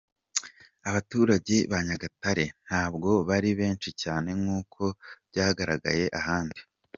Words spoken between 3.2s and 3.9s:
bari benshi